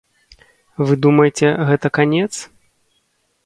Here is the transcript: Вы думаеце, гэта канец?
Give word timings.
Вы 0.87 0.93
думаеце, 1.03 1.47
гэта 1.69 1.87
канец? 2.01 2.27